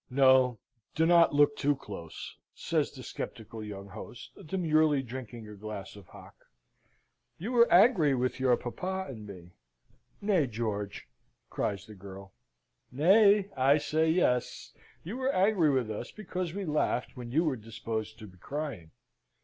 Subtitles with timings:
[0.09, 0.57] No.
[0.95, 6.07] Do not look too close," says the sceptical young host, demurely drinking a glass of
[6.07, 6.47] hock.
[7.37, 9.51] "You were angry with your papa and me."
[10.19, 11.07] "Nay, George!"
[11.51, 12.33] cries the girl.
[12.91, 13.51] "Nay?
[13.55, 14.73] I say, yes!
[15.03, 18.89] You were angry with us because we laughed when you were disposed to be crying.